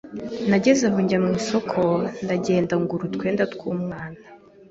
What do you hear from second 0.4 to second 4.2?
Nageze aho njya mu isoko ndagenda ngura utwenda tw’umwana